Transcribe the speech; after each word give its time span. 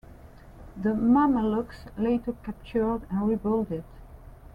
The 0.81 0.95
Mameluks 0.95 1.85
later 1.95 2.33
captured 2.43 3.03
and 3.11 3.27
rebuilt 3.27 3.69
it. 3.69 3.83